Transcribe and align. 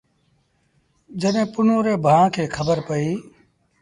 جڏهيݩ 1.21 1.51
پنهون 1.53 1.81
ري 1.85 1.93
ڀآن 2.05 2.25
کي 2.33 2.43
پئيٚ۔ 2.87 3.15